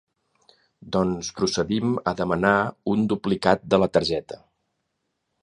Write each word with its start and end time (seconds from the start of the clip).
Doncs 0.95 1.29
procedim 1.39 1.91
a 2.13 2.15
demanar 2.23 2.55
un 2.95 3.05
duplicat 3.13 3.69
de 3.75 3.81
la 3.85 3.91
targeta. 3.99 4.43